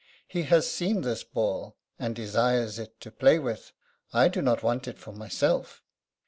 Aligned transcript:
He 0.27 0.41
has 0.49 0.67
seen 0.67 1.01
this 1.01 1.23
ball, 1.23 1.75
and 1.99 2.15
desires 2.15 2.79
it 2.79 2.99
to 3.01 3.11
play 3.11 3.37
with, 3.37 3.71
I 4.11 4.29
do 4.29 4.41
not 4.41 4.63
want 4.63 4.87
it 4.87 4.97
for 4.97 5.11
myself.' 5.11 5.83